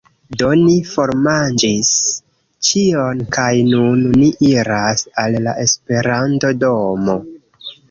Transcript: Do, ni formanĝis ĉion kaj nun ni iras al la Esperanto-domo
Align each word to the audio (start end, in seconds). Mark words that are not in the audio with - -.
Do, 0.41 0.47
ni 0.59 0.77
formanĝis 0.91 1.91
ĉion 2.69 3.21
kaj 3.37 3.47
nun 3.69 4.03
ni 4.17 4.31
iras 4.73 5.07
al 5.27 5.39
la 5.47 5.57
Esperanto-domo 5.69 7.21